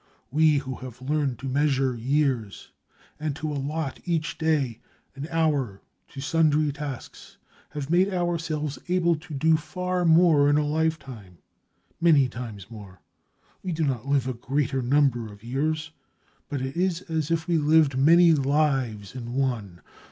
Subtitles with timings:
[0.31, 2.71] We, who have learned to measure years
[3.19, 4.79] and to allot each day
[5.15, 7.37] or hour to sundry tasks,
[7.69, 12.99] have made ourselves able to do far more in a life time—many times more.
[13.61, 15.91] We do not live a greater number of years,
[16.49, 19.81] but it is as if we lived many lives in one.